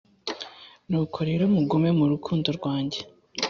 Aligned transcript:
Nuko 0.89 1.17
rero 1.29 1.43
mugume 1.53 1.89
mu 1.99 2.05
rukundo 2.11 2.47
rwanjye. 2.57 2.99